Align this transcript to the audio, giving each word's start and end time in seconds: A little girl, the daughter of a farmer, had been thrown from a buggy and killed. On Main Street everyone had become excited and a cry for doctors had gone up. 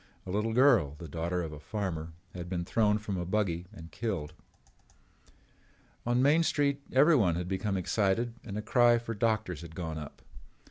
A 0.25 0.31
little 0.31 0.53
girl, 0.53 0.95
the 0.97 1.07
daughter 1.07 1.43
of 1.43 1.51
a 1.53 1.59
farmer, 1.59 2.13
had 2.33 2.49
been 2.49 2.65
thrown 2.65 2.97
from 2.97 3.17
a 3.17 3.23
buggy 3.23 3.67
and 3.71 3.91
killed. 3.91 4.33
On 6.07 6.23
Main 6.23 6.41
Street 6.41 6.81
everyone 6.91 7.35
had 7.35 7.47
become 7.47 7.77
excited 7.77 8.33
and 8.43 8.57
a 8.57 8.63
cry 8.63 8.97
for 8.97 9.13
doctors 9.13 9.61
had 9.61 9.75
gone 9.75 9.99
up. 9.99 10.23